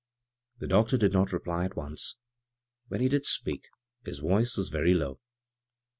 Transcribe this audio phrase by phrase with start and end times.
[0.57, 2.15] The doctor did not reply at once.
[2.87, 3.65] When he did speak
[4.03, 5.19] his voice was very low.